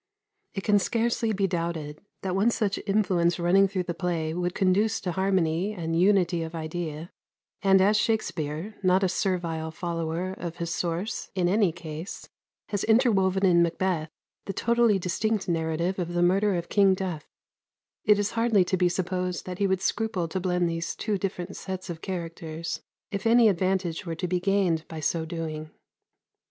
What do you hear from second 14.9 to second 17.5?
distinct narrative of the murder of King Duffe,